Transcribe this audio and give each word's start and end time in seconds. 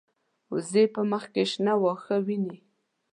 وزې 0.53 0.83
په 0.93 1.01
مخ 1.11 1.23
کې 1.33 1.43
شنه 1.51 1.73
واښه 1.81 2.17
ویني 2.25 2.59